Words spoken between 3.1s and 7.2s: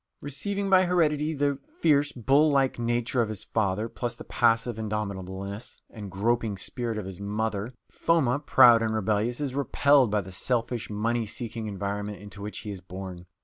of his father plus the passive indomitableness and groping spirit of his